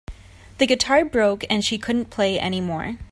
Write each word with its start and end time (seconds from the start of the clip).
The 0.57 0.65
guitar 0.65 1.05
broke 1.05 1.45
and 1.47 1.63
she 1.63 1.77
couldn't 1.77 2.09
play 2.09 2.39
anymore. 2.39 2.95